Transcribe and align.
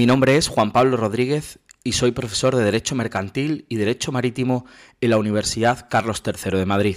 Mi 0.00 0.06
nombre 0.06 0.36
es 0.36 0.48
Juan 0.48 0.72
Pablo 0.72 0.96
Rodríguez 0.96 1.58
y 1.84 1.92
soy 1.92 2.12
profesor 2.12 2.56
de 2.56 2.64
Derecho 2.64 2.94
Mercantil 2.94 3.66
y 3.68 3.76
Derecho 3.76 4.12
Marítimo 4.12 4.64
en 5.00 5.10
la 5.10 5.18
Universidad 5.18 5.88
Carlos 5.90 6.22
III 6.24 6.58
de 6.58 6.66
Madrid. 6.66 6.96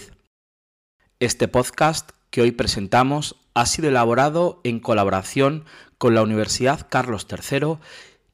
Este 1.20 1.48
podcast 1.48 2.12
que 2.29 2.42
hoy 2.42 2.52
presentamos 2.52 3.36
ha 3.54 3.65
sido 3.65 3.90
elaborado 3.90 4.62
en 4.63 4.79
colaboración 4.79 5.65
con 5.97 6.15
la 6.15 6.24
Universidad 6.24 6.88
Carlos 6.90 7.28
III 7.29 7.78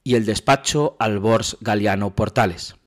y 0.04 0.16
el 0.16 0.25
despacho 0.25 0.95
Albors 1.00 1.57
Galiano 1.61 2.16
Portales. 2.16 2.79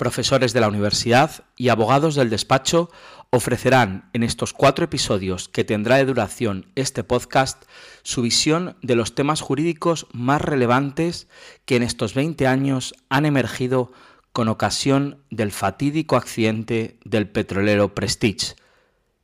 Profesores 0.00 0.54
de 0.54 0.62
la 0.62 0.68
universidad 0.68 1.44
y 1.58 1.68
abogados 1.68 2.14
del 2.14 2.30
despacho 2.30 2.88
ofrecerán 3.28 4.08
en 4.14 4.22
estos 4.22 4.54
cuatro 4.54 4.86
episodios 4.86 5.50
que 5.50 5.62
tendrá 5.62 5.96
de 5.96 6.06
duración 6.06 6.72
este 6.74 7.04
podcast 7.04 7.64
su 8.02 8.22
visión 8.22 8.78
de 8.80 8.94
los 8.94 9.14
temas 9.14 9.42
jurídicos 9.42 10.06
más 10.14 10.40
relevantes 10.40 11.28
que 11.66 11.76
en 11.76 11.82
estos 11.82 12.14
20 12.14 12.46
años 12.46 12.94
han 13.10 13.26
emergido 13.26 13.92
con 14.32 14.48
ocasión 14.48 15.22
del 15.28 15.52
fatídico 15.52 16.16
accidente 16.16 16.98
del 17.04 17.28
petrolero 17.28 17.94
Prestige. 17.94 18.54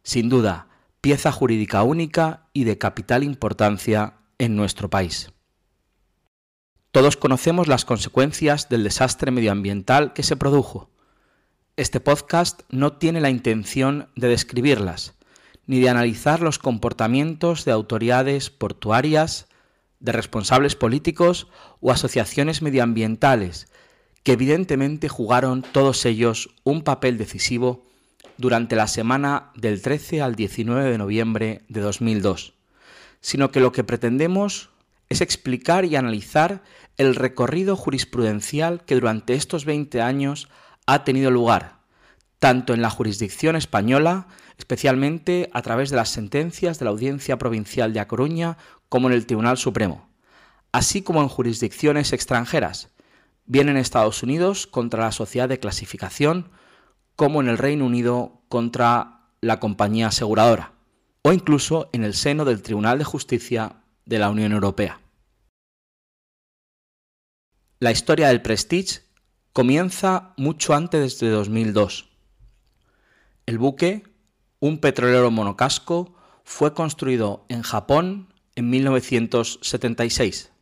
Sin 0.03 0.29
duda, 0.29 0.69
pieza 1.01 1.33
jurídica 1.33 1.85
única 1.85 2.49
y 2.53 2.65
de 2.65 2.77
capital 2.77 3.25
importancia 3.25 4.19
en 4.37 4.57
nuestro 4.57 4.91
país. 4.91 5.33
Todos 6.97 7.19
conocemos 7.19 7.69
las 7.69 7.85
consecuencias 7.85 8.71
del 8.71 8.83
desastre 8.83 9.31
medioambiental 9.31 10.15
que 10.15 10.23
se 10.23 10.35
produjo. 10.35 10.89
Este 11.77 12.01
podcast 12.01 12.63
no 12.71 12.95
tiene 12.95 13.21
la 13.21 13.29
intención 13.29 14.09
de 14.17 14.29
describirlas, 14.29 15.13
ni 15.67 15.79
de 15.79 15.91
analizar 15.91 16.41
los 16.41 16.59
comportamientos 16.59 17.67
de 17.67 17.73
autoridades 17.73 18.49
portuarias, 18.49 19.47
de 20.01 20.13
responsables 20.13 20.75
políticos 20.75 21.49
o 21.83 21.93
asociaciones 21.93 22.63
medioambientales, 22.63 23.71
que 24.23 24.33
evidentemente 24.33 25.11
jugaron 25.11 25.67
todos 25.73 26.07
ellos 26.07 26.49
un 26.65 26.81
papel 26.81 27.19
decisivo 27.19 27.85
durante 28.39 28.75
la 28.75 28.87
semana 28.87 29.51
del 29.55 29.83
13 29.83 30.23
al 30.23 30.35
19 30.35 30.93
de 30.93 30.97
noviembre 30.97 31.61
de 31.69 31.83
2002, 31.83 32.55
sino 33.21 33.51
que 33.51 33.61
lo 33.61 33.71
que 33.71 33.85
pretendemos 33.85 34.71
es 35.09 35.21
explicar 35.21 35.85
y 35.85 35.97
analizar 35.97 36.63
el 36.97 37.15
recorrido 37.15 37.77
jurisprudencial 37.77 38.85
que 38.85 38.95
durante 38.95 39.35
estos 39.35 39.65
20 39.65 40.01
años 40.01 40.49
ha 40.87 41.05
tenido 41.05 41.31
lugar, 41.31 41.81
tanto 42.39 42.75
en 42.75 42.83
la 42.83 42.91
jurisdicción 42.91 43.57
española, 43.57 44.29
especialmente 44.59 45.51
a 45.53 45.63
través 45.63 45.91
de 45.91 45.97
las 45.97 46.09
sentencias 46.09 46.79
de 46.79 46.85
la 46.85 46.91
Audiencia 46.91 47.39
Provincial 47.39 47.93
de 47.93 48.01
A 48.01 48.09
Coruña, 48.09 48.57
como 48.89 49.09
en 49.09 49.15
el 49.15 49.27
Tribunal 49.27 49.59
Supremo, 49.59 50.09
así 50.73 51.03
como 51.03 51.21
en 51.23 51.29
jurisdicciones 51.29 52.13
extranjeras, 52.13 52.91
bien 53.45 53.69
en 53.69 53.77
Estados 53.77 54.23
Unidos 54.23 54.67
contra 54.67 55.05
la 55.05 55.13
sociedad 55.13 55.49
de 55.49 55.61
clasificación, 55.61 56.51
como 57.15 57.41
en 57.41 57.49
el 57.49 57.59
Reino 57.59 57.87
Unido 57.87 58.43
contra 58.49 59.21
la 59.41 59.61
compañía 59.61 60.09
aseguradora, 60.09 60.73
o 61.23 61.33
incluso 61.33 61.89
en 61.93 62.05
el 62.05 62.15
seno 62.15 62.45
del 62.45 62.63
Tribunal 62.63 62.99
de 62.99 63.05
Justicia 63.05 63.77
de 64.05 64.19
la 64.19 64.31
Unión 64.31 64.53
Europea. 64.53 65.01
La 67.79 67.91
historia 67.91 68.29
del 68.29 68.41
Prestige 68.41 69.03
comienza 69.53 70.33
mucho 70.39 70.73
antes 70.73 71.21
de 71.21 71.29
2002. 71.29 72.09
El 73.45 73.59
buque, 73.59 74.03
un 74.61 74.79
petrolero 74.79 75.31
monocasco, 75.31 76.15
fue 76.43 76.73
construido 76.73 77.45
en 77.51 77.61
Japón 77.61 78.33
en 78.55 78.71
1976. 78.71 80.53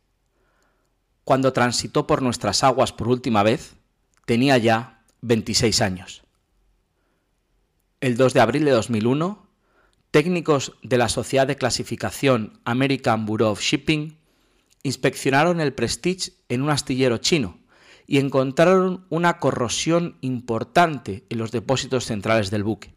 Cuando 1.23 1.53
transitó 1.53 2.05
por 2.05 2.21
nuestras 2.21 2.65
aguas 2.65 2.91
por 2.91 3.07
última 3.07 3.43
vez, 3.43 3.75
tenía 4.25 4.57
ya 4.57 5.01
26 5.21 5.81
años. 5.81 6.23
El 8.01 8.17
2 8.17 8.33
de 8.33 8.41
abril 8.41 8.65
de 8.65 8.71
2001, 8.71 9.47
técnicos 10.11 10.73
de 10.83 10.97
la 10.97 11.07
Sociedad 11.07 11.47
de 11.47 11.55
Clasificación 11.55 12.59
American 12.65 13.25
Bureau 13.25 13.51
of 13.51 13.61
Shipping 13.61 14.17
inspeccionaron 14.85 15.61
el 15.61 15.73
Prestige 15.73 16.33
en 16.47 16.61
un 16.61 16.69
astillero 16.69 17.17
chino 17.17 17.57
y 18.05 18.19
encontraron 18.19 19.07
una 19.09 19.39
corrosión 19.39 20.19
importante 20.21 21.25
en 21.31 21.39
los 21.39 21.51
depósitos 21.51 22.05
centrales 22.05 22.51
del 22.51 22.63
buque. 22.63 22.93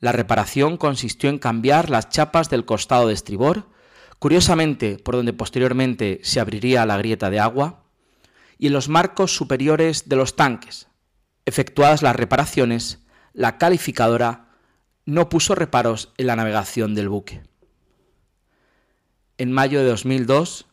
La 0.00 0.12
reparación 0.12 0.76
consistió 0.76 1.30
en 1.30 1.38
cambiar 1.38 1.88
las 1.88 2.10
chapas 2.10 2.50
del 2.50 2.66
costado 2.66 3.08
de 3.08 3.14
estribor, 3.14 3.70
curiosamente 4.18 4.98
por 4.98 5.16
donde 5.16 5.32
posteriormente 5.32 6.20
se 6.22 6.40
abriría 6.40 6.84
la 6.84 6.98
grieta 6.98 7.30
de 7.30 7.40
agua, 7.40 7.84
y 8.58 8.66
en 8.66 8.74
los 8.74 8.90
marcos 8.90 9.34
superiores 9.34 10.10
de 10.10 10.16
los 10.16 10.36
tanques. 10.36 10.88
Efectuadas 11.46 12.02
las 12.02 12.16
reparaciones, 12.16 12.98
la 13.32 13.56
calificadora 13.56 14.50
no 15.06 15.30
puso 15.30 15.54
reparos 15.54 16.12
en 16.18 16.26
la 16.26 16.36
navegación 16.36 16.94
del 16.94 17.08
buque. 17.08 17.44
En 19.38 19.52
mayo 19.52 19.80
de 19.80 19.88
2002, 19.90 20.66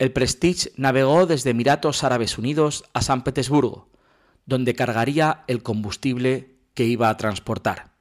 el 0.00 0.12
Prestige 0.12 0.72
navegó 0.76 1.26
desde 1.26 1.50
Emiratos 1.50 2.02
Árabes 2.02 2.36
Unidos 2.36 2.84
a 2.92 3.00
San 3.00 3.22
Petersburgo, 3.22 3.88
donde 4.44 4.74
cargaría 4.74 5.44
el 5.46 5.62
combustible 5.62 6.56
que 6.74 6.84
iba 6.84 7.10
a 7.10 7.16
transportar. 7.16 7.92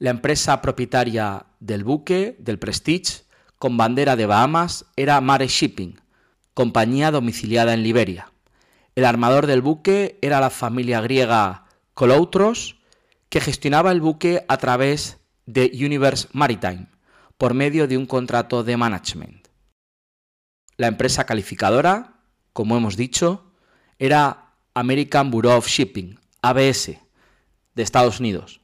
La 0.00 0.10
empresa 0.10 0.60
propietaria 0.62 1.46
del 1.60 1.84
buque, 1.84 2.34
del 2.40 2.58
Prestige, 2.58 3.22
con 3.56 3.76
bandera 3.76 4.16
de 4.16 4.26
Bahamas, 4.26 4.86
era 4.96 5.20
Mare 5.20 5.46
Shipping, 5.46 6.00
compañía 6.54 7.12
domiciliada 7.12 7.72
en 7.72 7.84
Liberia. 7.84 8.32
El 8.96 9.04
armador 9.04 9.46
del 9.46 9.62
buque 9.62 10.18
era 10.22 10.40
la 10.40 10.50
familia 10.50 11.00
griega 11.00 11.66
Koloutros, 11.94 12.80
que 13.28 13.40
gestionaba 13.40 13.92
el 13.92 14.00
buque 14.00 14.44
a 14.48 14.56
través 14.56 15.18
de 15.46 15.70
Universe 15.72 16.28
Maritime 16.32 16.93
por 17.38 17.54
medio 17.54 17.88
de 17.88 17.96
un 17.96 18.06
contrato 18.06 18.64
de 18.64 18.76
management. 18.76 19.48
La 20.76 20.86
empresa 20.86 21.24
calificadora, 21.24 22.20
como 22.52 22.76
hemos 22.76 22.96
dicho, 22.96 23.52
era 23.98 24.54
American 24.74 25.30
Bureau 25.30 25.58
of 25.58 25.68
Shipping, 25.68 26.18
ABS, 26.42 26.98
de 27.74 27.82
Estados 27.82 28.20
Unidos. 28.20 28.60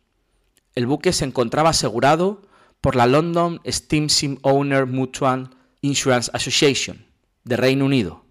El 0.74 0.86
buque 0.86 1.12
se 1.12 1.24
encontraba 1.24 1.70
asegurado 1.70 2.42
por 2.80 2.96
la 2.96 3.06
London 3.06 3.60
Steam 3.66 4.08
Sim 4.08 4.38
Owner 4.42 4.86
Mutual 4.86 5.50
Insurance 5.80 6.30
Association, 6.34 7.06
de 7.44 7.56
Reino 7.56 7.84
Unido. 7.84 8.24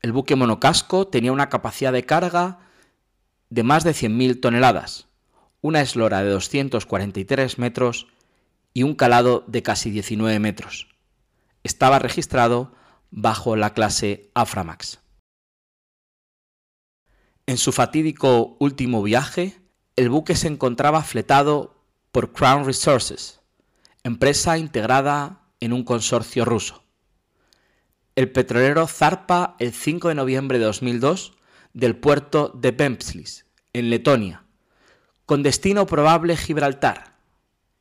El 0.00 0.12
buque 0.12 0.36
monocasco 0.36 1.06
tenía 1.06 1.32
una 1.32 1.48
capacidad 1.48 1.92
de 1.92 2.04
carga 2.04 2.58
de 3.50 3.62
más 3.62 3.84
de 3.84 3.92
100.000 3.92 4.40
toneladas 4.40 5.06
una 5.62 5.80
eslora 5.80 6.22
de 6.22 6.30
243 6.30 7.58
metros 7.58 8.08
y 8.74 8.82
un 8.82 8.94
calado 8.94 9.44
de 9.46 9.62
casi 9.62 9.90
19 9.90 10.38
metros. 10.38 10.88
Estaba 11.62 11.98
registrado 11.98 12.72
bajo 13.10 13.56
la 13.56 13.74
clase 13.74 14.30
Aframax. 14.34 15.00
En 17.46 17.58
su 17.58 17.72
fatídico 17.72 18.56
último 18.60 19.02
viaje, 19.02 19.60
el 19.96 20.08
buque 20.08 20.36
se 20.36 20.48
encontraba 20.48 21.02
fletado 21.02 21.84
por 22.12 22.32
Crown 22.32 22.64
Resources, 22.64 23.40
empresa 24.04 24.58
integrada 24.58 25.42
en 25.60 25.72
un 25.72 25.84
consorcio 25.84 26.44
ruso. 26.44 26.84
El 28.14 28.30
petrolero 28.30 28.86
zarpa 28.86 29.56
el 29.58 29.72
5 29.72 30.08
de 30.08 30.14
noviembre 30.14 30.58
de 30.58 30.66
2002 30.66 31.34
del 31.72 31.96
puerto 31.96 32.48
de 32.54 32.70
Bempslis, 32.70 33.46
en 33.72 33.90
Letonia, 33.90 34.44
con 35.24 35.42
destino 35.42 35.86
probable 35.86 36.36
Gibraltar. 36.36 37.11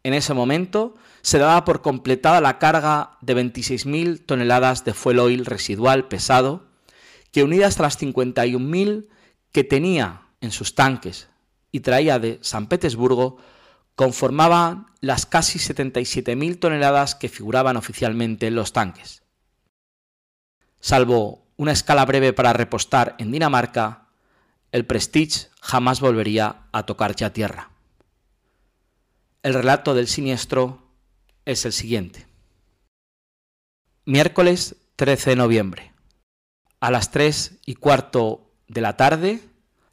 En 0.03 0.13
ese 0.13 0.33
momento 0.33 0.95
se 1.21 1.37
daba 1.37 1.63
por 1.63 1.81
completada 1.81 2.41
la 2.41 2.57
carga 2.57 3.17
de 3.21 3.35
26.000 3.35 4.25
toneladas 4.25 4.83
de 4.83 4.93
fuel 4.93 5.19
oil 5.19 5.45
residual 5.45 6.07
pesado, 6.07 6.67
que 7.31 7.43
unidas 7.43 7.79
a 7.79 7.83
las 7.83 8.01
51.000 8.01 9.07
que 9.51 9.63
tenía 9.63 10.23
en 10.41 10.51
sus 10.51 10.75
tanques 10.75 11.29
y 11.71 11.81
traía 11.81 12.19
de 12.19 12.39
San 12.41 12.67
Petersburgo, 12.67 13.37
conformaban 13.95 14.87
las 14.99 15.25
casi 15.25 15.59
77.000 15.59 16.59
toneladas 16.59 17.15
que 17.15 17.29
figuraban 17.29 17.77
oficialmente 17.77 18.47
en 18.47 18.55
los 18.55 18.73
tanques. 18.73 19.23
Salvo 20.79 21.45
una 21.57 21.71
escala 21.71 22.05
breve 22.05 22.33
para 22.33 22.53
repostar 22.53 23.15
en 23.19 23.31
Dinamarca, 23.31 24.07
el 24.71 24.85
Prestige 24.85 25.49
jamás 25.61 25.99
volvería 25.99 26.63
a 26.71 26.85
tocar 26.85 27.15
ya 27.15 27.33
tierra. 27.33 27.69
El 29.43 29.55
relato 29.55 29.95
del 29.95 30.07
siniestro 30.07 30.77
es 31.45 31.65
el 31.65 31.73
siguiente. 31.73 32.27
Miércoles 34.05 34.75
13 34.97 35.31
de 35.31 35.35
noviembre. 35.35 35.91
A 36.79 36.91
las 36.91 37.09
3 37.09 37.59
y 37.65 37.73
cuarto 37.73 38.51
de 38.67 38.81
la 38.81 38.97
tarde, 38.97 39.39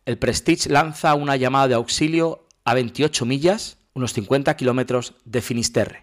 el 0.04 0.18
Prestige 0.18 0.68
lanza 0.68 1.14
una 1.14 1.36
llamada 1.36 1.68
de 1.68 1.74
auxilio 1.76 2.46
a 2.64 2.74
28 2.74 3.24
millas 3.24 3.78
unos 3.94 4.12
50 4.12 4.54
kilómetros 4.54 5.14
de 5.24 5.40
Finisterre. 5.40 6.02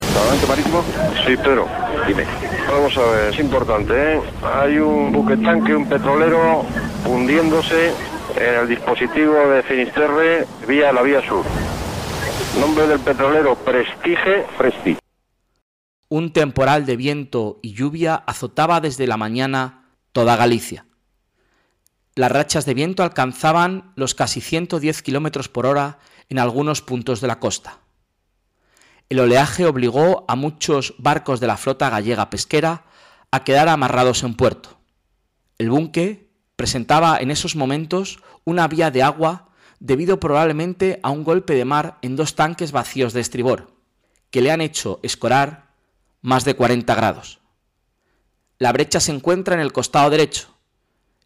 ¿Salvamento 0.00 0.46
marítimo? 0.46 0.84
Sí, 1.26 1.36
Pedro. 1.36 1.68
Dime. 2.06 2.24
Vamos 2.68 2.96
a 2.96 3.02
ver, 3.10 3.34
es 3.34 3.40
importante, 3.40 3.92
¿eh? 4.14 4.20
Hay 4.42 4.78
un 4.78 5.10
buque 5.10 5.36
tanque, 5.36 5.74
un 5.74 5.88
petrolero 5.88 6.64
hundiéndose 7.06 7.92
en 8.36 8.54
el 8.54 8.68
dispositivo 8.68 9.34
de 9.48 9.64
Finisterre 9.64 10.46
vía 10.66 10.92
la 10.92 11.02
vía 11.02 11.20
sur. 11.26 11.44
Nombre 12.60 12.86
del 12.86 13.00
petrolero 13.00 13.56
Prestige 13.56 14.44
Prestige. 14.58 14.98
Un 16.08 16.32
temporal 16.32 16.84
de 16.84 16.96
viento 16.96 17.58
y 17.62 17.72
lluvia 17.72 18.14
azotaba 18.14 18.80
desde 18.80 19.06
la 19.06 19.16
mañana 19.16 19.88
toda 20.12 20.36
Galicia. 20.36 20.84
Las 22.14 22.30
rachas 22.30 22.66
de 22.66 22.74
viento 22.74 23.02
alcanzaban 23.02 23.92
los 23.96 24.14
casi 24.14 24.42
110 24.42 25.02
kilómetros 25.02 25.48
por 25.48 25.64
hora 25.64 25.98
en 26.28 26.38
algunos 26.38 26.82
puntos 26.82 27.22
de 27.22 27.26
la 27.26 27.40
costa. 27.40 27.78
El 29.08 29.20
oleaje 29.20 29.64
obligó 29.64 30.26
a 30.28 30.36
muchos 30.36 30.94
barcos 30.98 31.40
de 31.40 31.46
la 31.46 31.56
flota 31.56 31.88
gallega 31.88 32.28
pesquera 32.28 32.84
a 33.30 33.44
quedar 33.44 33.70
amarrados 33.70 34.22
en 34.24 34.34
puerto. 34.34 34.78
El 35.56 35.70
buque 35.70 36.30
presentaba 36.56 37.16
en 37.18 37.30
esos 37.30 37.56
momentos 37.56 38.18
una 38.44 38.68
vía 38.68 38.90
de 38.90 39.02
agua 39.02 39.51
debido 39.82 40.20
probablemente 40.20 41.00
a 41.02 41.10
un 41.10 41.24
golpe 41.24 41.54
de 41.56 41.64
mar 41.64 41.98
en 42.02 42.14
dos 42.14 42.36
tanques 42.36 42.70
vacíos 42.70 43.12
de 43.12 43.20
estribor, 43.20 43.72
que 44.30 44.40
le 44.40 44.52
han 44.52 44.60
hecho 44.60 45.00
escorar 45.02 45.72
más 46.20 46.44
de 46.44 46.54
40 46.54 46.94
grados. 46.94 47.40
La 48.58 48.72
brecha 48.72 49.00
se 49.00 49.10
encuentra 49.10 49.56
en 49.56 49.60
el 49.60 49.72
costado 49.72 50.08
derecho, 50.08 50.56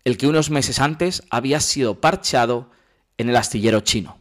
el 0.05 0.17
que 0.17 0.27
unos 0.27 0.49
meses 0.49 0.81
antes 0.81 1.23
había 1.29 1.61
sido 1.61 2.01
parcheado 2.01 2.71
en 3.19 3.29
el 3.29 3.37
astillero 3.37 3.81
chino. 3.81 4.19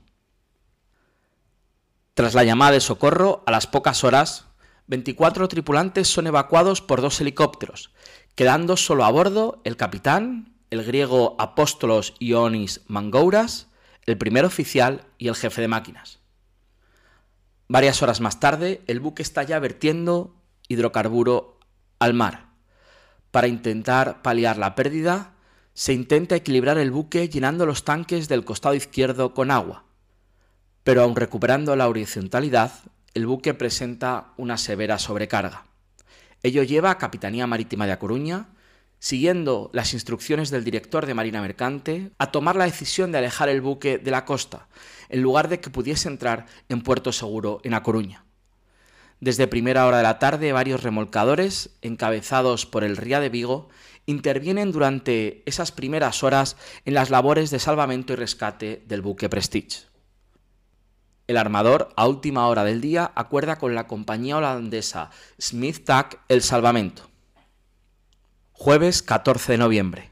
Tras 2.14 2.34
la 2.34 2.44
llamada 2.44 2.74
de 2.74 2.82
socorro, 2.82 3.42
a 3.46 3.52
las 3.52 3.68
pocas 3.68 4.04
horas, 4.04 4.48
24 4.88 5.48
tripulantes 5.48 6.10
son 6.10 6.28
evacuados 6.28 6.82
por 6.82 7.00
dos 7.00 7.22
helicópteros, 7.22 7.94
quedando 8.36 8.76
solo 8.76 9.06
a 9.06 9.12
bordo 9.12 9.62
el 9.64 9.78
capitán, 9.78 10.58
el 10.72 10.84
griego 10.84 11.38
Apóstolos 11.40 12.16
Ionis 12.20 12.82
Mangouras, 12.88 13.70
el 14.06 14.18
primer 14.18 14.46
oficial 14.46 15.06
y 15.18 15.28
el 15.28 15.36
jefe 15.36 15.62
de 15.62 15.68
máquinas. 15.68 16.20
Varias 17.68 18.04
horas 18.04 18.22
más 18.22 18.40
tarde, 18.40 18.82
el 18.88 19.00
buque 19.00 19.24
está 19.24 19.44
ya 19.44 19.60
vertiendo 19.60 20.36
hidrocarburo 20.68 21.60
al 22.00 22.14
mar. 22.14 22.50
Para 23.32 23.48
intentar 23.48 24.22
paliar 24.22 24.58
la 24.58 24.76
pérdida, 24.76 25.34
se 25.74 25.94
intenta 25.94 26.36
equilibrar 26.36 26.78
el 26.78 26.92
buque 26.92 27.28
llenando 27.28 27.66
los 27.66 27.84
tanques 27.84 28.28
del 28.28 28.46
costado 28.46 28.76
izquierdo 28.76 29.34
con 29.34 29.52
agua. 29.52 29.84
Pero 30.84 31.02
aun 31.02 31.16
recuperando 31.16 31.76
la 31.76 31.90
horizontalidad, 31.90 32.72
el 33.14 33.26
buque 33.26 33.54
presenta 33.54 34.34
una 34.38 34.58
severa 34.58 35.00
sobrecarga. 35.00 35.66
Ello 36.44 36.64
lleva 36.64 36.92
a 36.92 36.98
Capitanía 36.98 37.48
Marítima 37.48 37.88
de 37.88 37.94
A 37.94 38.00
Coruña, 38.00 38.50
siguiendo 39.06 39.70
las 39.72 39.94
instrucciones 39.94 40.50
del 40.50 40.64
director 40.64 41.06
de 41.06 41.14
Marina 41.14 41.40
Mercante, 41.40 42.10
a 42.18 42.32
tomar 42.32 42.56
la 42.56 42.66
decisión 42.66 43.12
de 43.12 43.20
alejar 43.20 43.50
el 43.50 43.62
buque 43.62 44.00
de 44.00 44.10
la 44.10 44.26
costa, 44.26 44.68
en 45.10 45.22
lugar 45.22 45.48
de 45.48 45.60
que 45.60 45.70
pudiese 45.70 46.08
entrar 46.08 46.48
en 46.70 46.82
puerto 46.82 47.12
seguro 47.12 47.62
en 47.64 47.76
A 47.76 47.84
Coruña. 47.84 48.26
Desde 49.20 49.46
primera 49.46 49.86
hora 49.86 49.98
de 49.98 50.04
la 50.04 50.18
tarde, 50.18 50.54
varios 50.54 50.82
remolcadores, 50.82 51.78
encabezados 51.84 52.66
por 52.66 52.84
el 52.84 52.98
Ría 52.98 53.20
de 53.20 53.30
Vigo, 53.30 53.70
intervienen 54.08 54.72
durante 54.72 55.44
esas 55.46 55.72
primeras 55.72 56.24
horas 56.24 56.58
en 56.84 56.96
las 56.96 57.12
labores 57.12 57.52
de 57.52 57.60
salvamento 57.60 58.14
y 58.14 58.16
rescate 58.16 58.84
del 58.88 59.04
buque 59.04 59.30
Prestige. 59.30 59.82
El 61.28 61.38
armador, 61.38 61.90
a 61.96 62.08
última 62.08 62.48
hora 62.48 62.64
del 62.64 62.82
día, 62.82 63.12
acuerda 63.14 63.60
con 63.60 63.76
la 63.76 63.86
compañía 63.86 64.38
holandesa 64.38 65.12
Smith 65.40 65.86
Tack 65.86 66.22
el 66.28 66.42
salvamento. 66.42 67.15
Jueves 68.58 69.04
14 69.04 69.52
de 69.52 69.58
noviembre. 69.58 70.12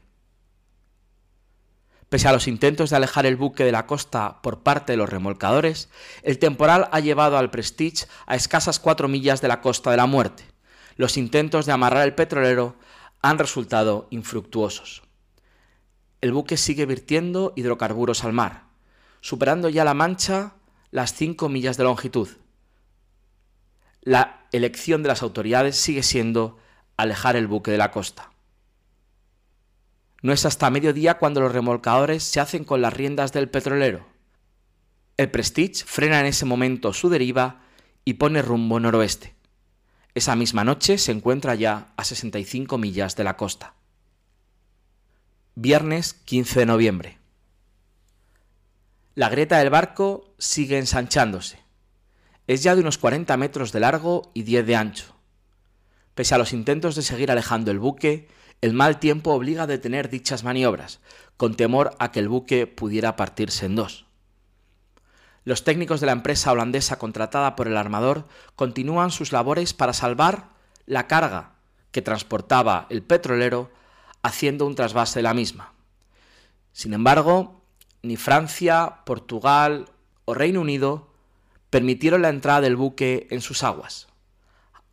Pese 2.10 2.28
a 2.28 2.32
los 2.32 2.46
intentos 2.46 2.90
de 2.90 2.96
alejar 2.96 3.24
el 3.24 3.36
buque 3.36 3.64
de 3.64 3.72
la 3.72 3.86
costa 3.86 4.42
por 4.42 4.62
parte 4.62 4.92
de 4.92 4.98
los 4.98 5.08
remolcadores, 5.08 5.88
el 6.22 6.38
temporal 6.38 6.90
ha 6.92 7.00
llevado 7.00 7.38
al 7.38 7.50
Prestige 7.50 8.06
a 8.26 8.36
escasas 8.36 8.78
cuatro 8.78 9.08
millas 9.08 9.40
de 9.40 9.48
la 9.48 9.62
costa 9.62 9.90
de 9.90 9.96
la 9.96 10.04
muerte. 10.04 10.44
Los 10.96 11.16
intentos 11.16 11.64
de 11.64 11.72
amarrar 11.72 12.04
el 12.04 12.14
petrolero 12.14 12.76
han 13.22 13.38
resultado 13.38 14.08
infructuosos. 14.10 15.02
El 16.20 16.32
buque 16.32 16.58
sigue 16.58 16.84
virtiendo 16.84 17.54
hidrocarburos 17.56 18.24
al 18.24 18.34
mar, 18.34 18.64
superando 19.22 19.70
ya 19.70 19.84
la 19.84 19.94
mancha 19.94 20.52
las 20.90 21.14
5 21.14 21.48
millas 21.48 21.78
de 21.78 21.84
longitud. 21.84 22.28
La 24.02 24.46
elección 24.52 25.02
de 25.02 25.08
las 25.08 25.22
autoridades 25.22 25.76
sigue 25.76 26.02
siendo 26.02 26.58
alejar 26.98 27.36
el 27.36 27.46
buque 27.46 27.70
de 27.70 27.78
la 27.78 27.90
costa. 27.90 28.33
No 30.24 30.32
es 30.32 30.46
hasta 30.46 30.70
mediodía 30.70 31.18
cuando 31.18 31.42
los 31.42 31.52
remolcadores 31.52 32.22
se 32.22 32.40
hacen 32.40 32.64
con 32.64 32.80
las 32.80 32.94
riendas 32.94 33.34
del 33.34 33.50
petrolero. 33.50 34.06
El 35.18 35.30
Prestige 35.30 35.84
frena 35.84 36.18
en 36.18 36.24
ese 36.24 36.46
momento 36.46 36.94
su 36.94 37.10
deriva 37.10 37.60
y 38.06 38.14
pone 38.14 38.40
rumbo 38.40 38.80
noroeste. 38.80 39.34
Esa 40.14 40.34
misma 40.34 40.64
noche 40.64 40.96
se 40.96 41.12
encuentra 41.12 41.54
ya 41.56 41.92
a 41.98 42.04
65 42.04 42.78
millas 42.78 43.16
de 43.16 43.24
la 43.24 43.36
costa. 43.36 43.74
Viernes 45.56 46.14
15 46.14 46.60
de 46.60 46.66
noviembre. 46.66 47.18
La 49.14 49.28
grieta 49.28 49.58
del 49.58 49.68
barco 49.68 50.34
sigue 50.38 50.78
ensanchándose. 50.78 51.58
Es 52.46 52.62
ya 52.62 52.74
de 52.74 52.80
unos 52.80 52.96
40 52.96 53.36
metros 53.36 53.72
de 53.72 53.80
largo 53.80 54.30
y 54.32 54.44
10 54.44 54.66
de 54.66 54.76
ancho. 54.76 55.13
Pese 56.14 56.34
a 56.34 56.38
los 56.38 56.52
intentos 56.52 56.94
de 56.94 57.02
seguir 57.02 57.30
alejando 57.30 57.70
el 57.70 57.78
buque, 57.78 58.28
el 58.60 58.72
mal 58.72 58.98
tiempo 58.98 59.32
obliga 59.32 59.64
a 59.64 59.66
detener 59.66 60.08
dichas 60.08 60.44
maniobras, 60.44 61.00
con 61.36 61.54
temor 61.54 61.94
a 61.98 62.12
que 62.12 62.20
el 62.20 62.28
buque 62.28 62.66
pudiera 62.66 63.16
partirse 63.16 63.66
en 63.66 63.76
dos. 63.76 64.06
Los 65.44 65.64
técnicos 65.64 66.00
de 66.00 66.06
la 66.06 66.12
empresa 66.12 66.52
holandesa 66.52 66.98
contratada 66.98 67.54
por 67.56 67.66
el 67.66 67.76
armador 67.76 68.26
continúan 68.56 69.10
sus 69.10 69.32
labores 69.32 69.74
para 69.74 69.92
salvar 69.92 70.48
la 70.86 71.06
carga 71.06 71.52
que 71.90 72.00
transportaba 72.00 72.86
el 72.88 73.02
petrolero 73.02 73.70
haciendo 74.22 74.66
un 74.66 74.74
trasvase 74.74 75.18
de 75.18 75.24
la 75.24 75.34
misma. 75.34 75.74
Sin 76.72 76.94
embargo, 76.94 77.60
ni 78.02 78.16
Francia, 78.16 79.00
Portugal 79.04 79.90
o 80.24 80.34
Reino 80.34 80.60
Unido 80.60 81.10
permitieron 81.68 82.22
la 82.22 82.30
entrada 82.30 82.62
del 82.62 82.76
buque 82.76 83.26
en 83.30 83.42
sus 83.42 83.62
aguas. 83.62 84.08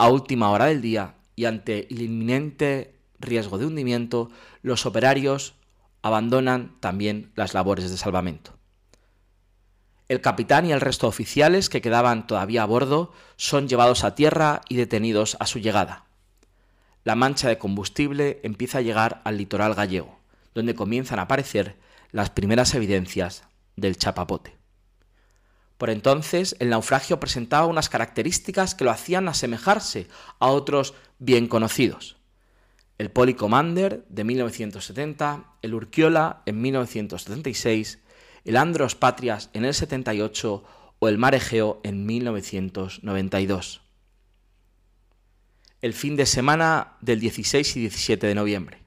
A 0.01 0.10
última 0.10 0.50
hora 0.50 0.65
del 0.65 0.81
día 0.81 1.13
y 1.36 1.46
ante 1.46 1.88
el 1.93 2.01
inminente 2.01 2.96
riesgo 3.20 3.60
de 3.60 3.67
hundimiento, 3.67 4.31
los 4.63 4.88
operarios 4.88 5.53
abandonan 6.01 6.75
también 6.79 7.31
las 7.36 7.53
labores 7.53 7.91
de 7.91 7.98
salvamento. 7.98 8.58
El 10.10 10.20
capitán 10.20 10.65
y 10.65 10.72
el 10.72 10.81
resto 10.81 11.05
de 11.05 11.10
oficiales 11.10 11.70
que 11.70 11.81
quedaban 11.81 12.25
todavía 12.25 12.63
a 12.63 12.65
bordo 12.65 13.13
son 13.36 13.67
llevados 13.67 14.03
a 14.03 14.15
tierra 14.15 14.62
y 14.70 14.75
detenidos 14.75 15.38
a 15.39 15.46
su 15.46 15.60
llegada. 15.60 16.05
La 17.03 17.13
mancha 17.13 17.48
de 17.48 17.60
combustible 17.60 18.39
empieza 18.41 18.79
a 18.79 18.81
llegar 18.81 19.22
al 19.24 19.38
litoral 19.38 19.75
gallego, 19.75 20.17
donde 20.55 20.74
comienzan 20.74 21.20
a 21.20 21.24
aparecer 21.29 21.77
las 22.10 22.31
primeras 22.31 22.74
evidencias 22.74 23.43
del 23.75 23.98
chapapote. 23.98 24.61
Por 25.82 25.90
entonces, 25.90 26.56
el 26.60 26.70
naufragio 26.70 27.20
presentaba 27.20 27.66
unas 27.66 27.90
características 27.90 28.76
que 28.76 28.84
lo 28.84 28.92
hacían 28.92 29.28
asemejarse 29.28 30.06
a 30.38 30.46
otros 30.50 30.94
bien 31.18 31.48
conocidos. 31.48 32.18
El 33.00 33.10
Poli 33.10 33.34
Commander 33.34 34.06
de 34.08 34.24
1970, 34.24 35.44
el 35.64 35.74
Urquiola 35.74 36.44
en 36.46 36.62
1976 36.62 37.98
el 38.46 38.58
Andros 38.58 38.94
Patrias 38.94 39.50
en 39.54 39.66
el 39.66 39.74
78 39.74 40.64
o 41.00 41.08
el 41.08 41.18
Mar 41.18 41.34
Egeo 41.34 41.82
en 41.84 42.06
1992. 42.06 43.82
El 45.82 45.94
fin 45.94 46.16
de 46.16 46.28
semana 46.28 46.94
del 47.02 47.20
16 47.20 47.78
y 47.78 47.80
17 47.80 48.28
de 48.28 48.36
noviembre. 48.36 48.84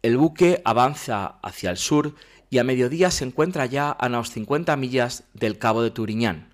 El 0.00 0.16
buque 0.16 0.62
avanza 0.64 1.38
hacia 1.42 1.70
el 1.70 1.76
sur 1.76 2.14
y 2.50 2.58
a 2.58 2.64
mediodía 2.64 3.12
se 3.12 3.24
encuentra 3.24 3.64
ya 3.66 3.90
a 3.90 4.08
unas 4.08 4.30
50 4.32 4.76
millas 4.76 5.24
del 5.32 5.56
Cabo 5.58 5.82
de 5.82 5.92
Turiñán. 5.92 6.52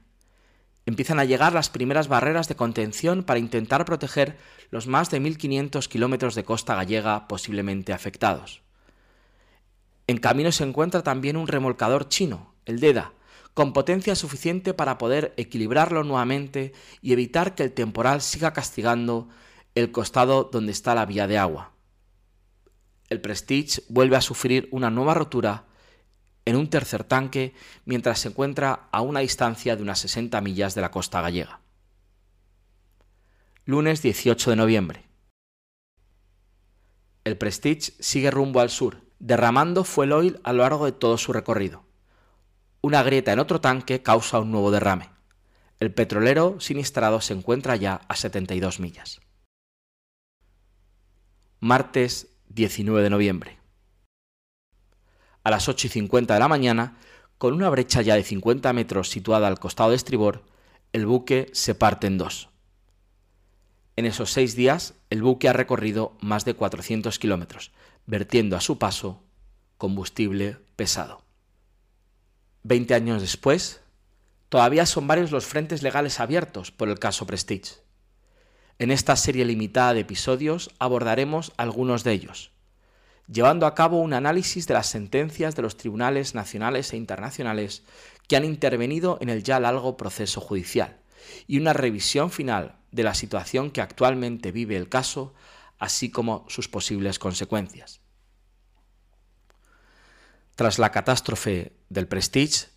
Empiezan 0.85 1.19
a 1.19 1.25
llegar 1.25 1.53
las 1.55 1.71
primeras 1.71 2.07
barreras 2.07 2.49
de 2.49 2.55
contención 2.55 3.25
para 3.25 3.41
intentar 3.41 3.85
proteger 3.87 4.37
los 4.71 4.87
más 4.87 5.11
de 5.11 5.21
1.500 5.21 5.89
kilómetros 5.89 6.35
de 6.35 6.45
costa 6.45 6.77
gallega 6.77 7.27
posiblemente 7.27 7.93
afectados. 7.93 8.63
En 10.07 10.19
camino 10.19 10.53
se 10.53 10.63
encuentra 10.63 11.03
también 11.03 11.37
un 11.37 11.49
remolcador 11.49 12.09
chino, 12.09 12.55
el 12.67 12.79
DEDA, 12.79 13.13
con 13.55 13.73
potencia 13.73 14.15
suficiente 14.15 14.75
para 14.75 14.99
poder 14.99 15.33
equilibrarlo 15.39 16.05
nuevamente 16.05 16.73
y 17.01 17.15
evitar 17.15 17.55
que 17.55 17.65
el 17.65 17.73
temporal 17.73 18.21
siga 18.21 18.53
castigando 18.53 19.29
el 19.75 19.91
costado 19.91 20.45
donde 20.53 20.73
está 20.73 20.95
la 20.95 21.07
vía 21.07 21.27
de 21.27 21.39
agua. 21.39 21.73
El 23.09 23.21
Prestige 23.21 23.83
vuelve 23.89 24.17
a 24.17 24.21
sufrir 24.21 24.69
una 24.71 24.91
nueva 24.91 25.15
rotura 25.15 25.65
en 26.47 26.57
un 26.57 26.71
tercer 26.71 27.05
tanque 27.05 27.55
mientras 27.85 28.21
se 28.21 28.29
encuentra 28.29 28.89
a 28.93 29.03
una 29.03 29.21
distancia 29.21 29.77
de 29.77 29.83
unas 29.83 29.99
60 29.99 30.41
millas 30.41 30.75
de 30.75 30.81
la 30.81 30.91
costa 30.91 31.21
gallega. 31.21 31.61
Lunes 33.67 34.01
18 34.01 34.51
de 34.51 34.57
noviembre. 34.57 35.05
El 37.25 37.37
Prestige 37.37 37.93
sigue 37.99 38.31
rumbo 38.31 38.61
al 38.61 38.71
sur, 38.71 39.03
derramando 39.19 39.83
fuel 39.83 40.13
oil 40.13 40.41
a 40.45 40.53
lo 40.53 40.63
largo 40.63 40.87
de 40.87 40.93
todo 40.93 41.19
su 41.19 41.33
recorrido. 41.33 41.85
Una 42.81 43.03
grieta 43.03 43.33
en 43.33 43.41
otro 43.41 43.61
tanque 43.61 44.03
causa 44.03 44.39
un 44.39 44.53
nuevo 44.53 44.71
derrame. 44.71 45.11
El 45.81 45.93
petrolero 45.93 46.61
siniestrado 46.61 47.21
se 47.21 47.35
encuentra 47.35 47.75
ya 47.75 48.03
a 48.07 48.15
72 48.15 48.79
millas. 48.79 49.21
Martes 51.59 52.29
19 52.51 53.03
de 53.03 53.11
noviembre. 53.11 53.66
A 55.47 55.51
las 55.51 55.69
8 55.69 55.87
y 55.87 55.91
50 55.91 56.35
de 56.35 56.41
la 56.41 56.49
mañana, 56.49 56.97
con 57.39 57.55
una 57.55 57.71
brecha 57.71 58.03
ya 58.03 58.17
de 58.17 58.25
50 58.25 58.73
metros 58.73 59.11
situada 59.11 59.47
al 59.47 59.61
costado 59.61 59.91
de 59.91 59.97
estribor, 59.97 60.43
el 60.93 61.07
buque 61.07 61.51
se 61.53 61.77
parte 61.77 62.09
en 62.09 62.19
dos. 62.19 62.49
En 63.95 64.07
esos 64.07 64.33
seis 64.33 64.57
días, 64.57 64.95
el 65.09 65.23
buque 65.23 65.49
ha 65.49 65.53
recorrido 65.53 66.17
más 66.21 66.45
de 66.45 66.55
400 66.55 67.17
kilómetros, 67.21 67.71
vertiendo 68.07 68.57
a 68.57 68.61
su 68.61 68.81
paso 68.81 69.23
combustible 69.79 70.57
pesado. 70.75 71.23
Veinte 72.65 72.95
años 72.95 73.21
después, 73.23 73.83
todavía 74.49 74.85
son 74.85 75.07
varios 75.07 75.31
los 75.31 75.47
frentes 75.47 75.81
legales 75.85 76.19
abiertos 76.19 76.73
por 76.73 76.89
el 76.89 76.99
caso 76.99 77.25
Prestige. 77.25 77.75
En 78.81 78.91
esta 78.91 79.15
serie 79.15 79.45
limitada 79.45 79.95
de 79.95 80.01
episodios 80.01 80.71
abordaremos 80.81 81.53
algunos 81.57 82.03
de 82.03 82.15
ellos, 82.15 82.51
llevando 83.29 83.67
a 83.67 83.75
cabo 83.75 84.01
un 84.01 84.13
análisis 84.13 84.67
de 84.67 84.75
las 84.75 84.87
sentencias 84.87 85.57
de 85.57 85.63
los 85.63 85.77
tribunales 85.77 86.35
nacionales 86.35 86.93
e 86.93 86.97
internacionales 86.97 87.83
que 88.29 88.37
han 88.37 88.45
intervenido 88.45 89.19
en 89.21 89.29
el 89.29 89.43
ya 89.43 89.61
largo 89.61 89.97
proceso 89.97 90.41
judicial 90.41 90.99
y 91.47 91.59
una 91.59 91.73
revisión 91.73 92.31
final 92.31 92.77
de 92.93 93.03
la 93.03 93.15
situación 93.15 93.71
que 93.71 93.81
actualmente 93.81 94.53
vive 94.53 94.77
el 94.77 94.89
caso, 94.89 95.35
así 95.79 96.11
como 96.11 96.45
sus 96.49 96.69
posibles 96.69 97.19
consecuencias. 97.19 98.01
Tras 100.55 100.79
la 100.79 100.91
catástrofe 100.91 101.77
del 101.91 102.09
Prestige, 102.09 102.69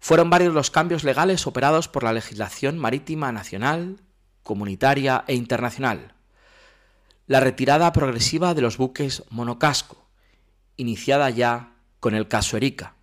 fueron 0.00 0.30
varios 0.30 0.54
los 0.54 0.70
cambios 0.70 1.04
legales 1.04 1.46
operados 1.46 1.88
por 1.88 2.04
la 2.04 2.12
legislación 2.12 2.78
marítima 2.78 3.32
nacional, 3.32 4.00
comunitaria 4.42 5.24
e 5.26 5.34
internacional. 5.34 6.14
La 7.28 7.38
retirada 7.38 7.92
progresiva 7.92 8.54
de 8.54 8.62
los 8.62 8.76
buques 8.76 9.22
monocasco, 9.30 10.08
iniciada 10.76 11.30
ya 11.30 11.74
con 12.00 12.16
el 12.16 12.26
caso 12.26 12.56
Erika 12.56 12.94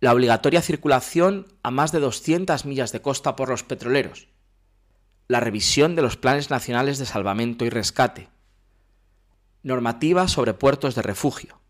la 0.00 0.14
obligatoria 0.14 0.62
circulación 0.62 1.46
a 1.62 1.70
más 1.70 1.92
de 1.92 2.00
200 2.00 2.64
millas 2.64 2.90
de 2.90 3.02
costa 3.02 3.36
por 3.36 3.50
los 3.50 3.62
petroleros, 3.62 4.28
la 5.28 5.40
revisión 5.40 5.94
de 5.94 6.02
los 6.02 6.16
planes 6.16 6.48
nacionales 6.48 6.98
de 6.98 7.04
salvamento 7.04 7.66
y 7.66 7.70
rescate, 7.70 8.28
normativa 9.62 10.26
sobre 10.26 10.54
puertos 10.54 10.94
de 10.94 11.02
refugio. 11.02 11.60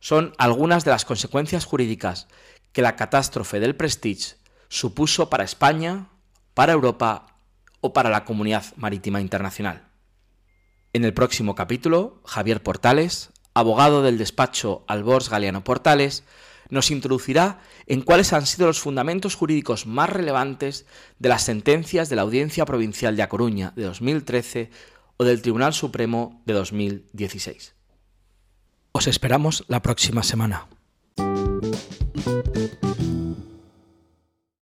Son 0.00 0.32
algunas 0.38 0.86
de 0.86 0.90
las 0.90 1.04
consecuencias 1.04 1.66
jurídicas 1.66 2.28
que 2.72 2.80
la 2.80 2.96
catástrofe 2.96 3.60
del 3.60 3.76
Prestige 3.76 4.36
supuso 4.68 5.28
para 5.28 5.44
España, 5.44 6.08
para 6.54 6.72
Europa 6.72 7.36
o 7.82 7.92
para 7.92 8.08
la 8.08 8.24
comunidad 8.24 8.64
marítima 8.76 9.20
internacional. 9.20 9.89
En 10.92 11.04
el 11.04 11.14
próximo 11.14 11.54
capítulo, 11.54 12.20
Javier 12.24 12.64
Portales, 12.64 13.30
abogado 13.54 14.02
del 14.02 14.18
despacho 14.18 14.84
Albors 14.88 15.30
Galeano 15.30 15.62
Portales, 15.62 16.24
nos 16.68 16.90
introducirá 16.90 17.60
en 17.86 18.02
cuáles 18.02 18.32
han 18.32 18.44
sido 18.44 18.66
los 18.66 18.80
fundamentos 18.80 19.36
jurídicos 19.36 19.86
más 19.86 20.10
relevantes 20.10 20.86
de 21.20 21.28
las 21.28 21.42
sentencias 21.42 22.08
de 22.08 22.16
la 22.16 22.22
Audiencia 22.22 22.64
Provincial 22.64 23.14
de 23.14 23.22
A 23.22 23.28
Coruña 23.28 23.72
de 23.76 23.84
2013 23.84 24.70
o 25.16 25.22
del 25.24 25.42
Tribunal 25.42 25.74
Supremo 25.74 26.42
de 26.44 26.54
2016. 26.54 27.74
Os 28.90 29.06
esperamos 29.06 29.64
la 29.68 29.82
próxima 29.82 30.24
semana. 30.24 30.66